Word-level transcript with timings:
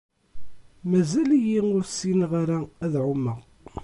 Mazal-iyi 0.89 1.59
ur 1.75 1.81
ssineɣ 1.85 2.31
ara 2.41 2.59
ad 2.85 2.93
ɛummeɣ. 3.03 3.39